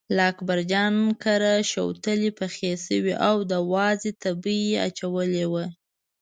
له 0.15 0.23
اکبرجان 0.31 0.95
کره 1.23 1.53
شوتلې 1.71 2.31
پخې 2.39 2.71
شوې 2.85 3.13
او 3.27 3.35
د 3.51 3.53
وازدې 3.71 4.11
تبی 4.23 4.57
یې 4.71 4.77
اچولی 4.87 5.45
و. 5.51 5.53